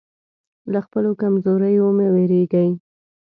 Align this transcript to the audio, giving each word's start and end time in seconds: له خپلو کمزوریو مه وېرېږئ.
له 0.71 0.79
خپلو 0.85 1.11
کمزوریو 1.21 1.87
مه 1.97 2.07
وېرېږئ. 2.13 2.69